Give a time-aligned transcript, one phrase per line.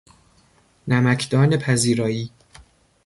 [0.87, 2.31] نمکدان پذیرایی